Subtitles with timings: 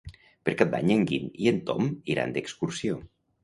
[0.47, 3.03] Per Cap d'Any en Guim i en Tom iran d'excursió.